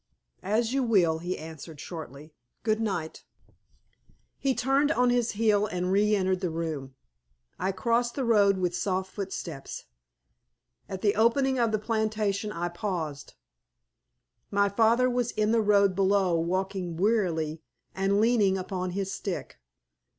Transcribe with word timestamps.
"As 0.41 0.73
you 0.73 0.81
will," 0.81 1.19
he 1.19 1.37
answered, 1.37 1.79
shortly. 1.79 2.33
"Good 2.63 2.81
night." 2.81 3.23
He 4.39 4.55
turned 4.55 4.91
on 4.91 5.11
his 5.11 5.33
heel 5.33 5.67
and 5.67 5.91
re 5.91 6.15
entered 6.15 6.39
the 6.41 6.49
room. 6.49 6.95
I 7.59 7.71
crossed 7.71 8.15
the 8.15 8.23
road 8.25 8.57
with 8.57 8.75
soft 8.75 9.11
footsteps. 9.11 9.83
At 10.89 11.03
the 11.03 11.13
opening 11.13 11.59
of 11.59 11.71
the 11.71 11.77
plantation 11.77 12.51
I 12.51 12.69
paused. 12.69 13.35
My 14.49 14.69
father 14.69 15.07
was 15.07 15.29
in 15.29 15.51
the 15.51 15.61
road 15.61 15.95
below 15.95 16.33
walking 16.33 16.97
wearily 16.97 17.61
and 17.93 18.19
leaning 18.19 18.57
upon 18.57 18.93
his 18.97 19.13
stick. 19.13 19.59